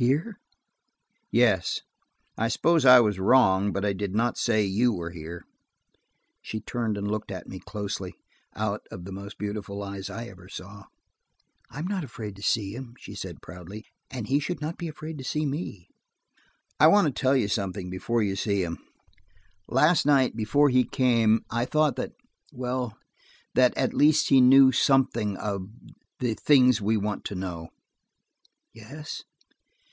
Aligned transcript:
"Here?" 0.00 0.38
"Yes. 1.32 1.80
I 2.36 2.46
suppose 2.46 2.84
I 2.84 3.00
was 3.00 3.18
wrong, 3.18 3.72
but 3.72 3.84
I 3.84 3.92
did 3.92 4.14
not 4.14 4.38
say 4.38 4.62
you 4.62 4.92
were 4.92 5.10
here." 5.10 5.42
She 6.40 6.60
turned 6.60 6.96
and 6.96 7.10
looked 7.10 7.32
at 7.32 7.48
me 7.48 7.58
closely, 7.58 8.14
out 8.54 8.82
of 8.92 9.04
the 9.04 9.10
most 9.10 9.38
beautiful 9.38 9.82
eyes 9.82 10.08
I 10.08 10.26
ever 10.28 10.48
saw. 10.48 10.84
"I'm 11.68 11.88
not 11.88 12.04
afraid 12.04 12.36
to 12.36 12.42
see 12.44 12.76
him," 12.76 12.94
she 12.96 13.16
said 13.16 13.42
proudly, 13.42 13.86
"and 14.08 14.28
he 14.28 14.40
ought 14.40 14.60
not 14.60 14.70
to 14.70 14.76
be 14.76 14.86
afraid 14.86 15.18
to 15.18 15.24
see 15.24 15.44
me." 15.44 15.88
"I 16.78 16.86
want 16.86 17.06
to 17.06 17.20
tell 17.20 17.34
you 17.34 17.48
something 17.48 17.90
before 17.90 18.22
you 18.22 18.36
see 18.36 18.62
him. 18.62 18.78
Last 19.66 20.06
night, 20.06 20.36
before 20.36 20.68
he 20.68 20.84
came, 20.84 21.40
I 21.50 21.64
thought 21.64 21.96
that–well, 21.96 22.96
that 23.56 23.76
at 23.76 23.92
least 23.94 24.28
he 24.28 24.40
knew 24.40 24.70
something 24.70 25.36
of–the 25.36 26.34
things 26.34 26.80
we 26.80 26.96
want 26.96 27.24
to 27.24 27.34
know." 27.34 27.70
"Yes?" 28.72 29.24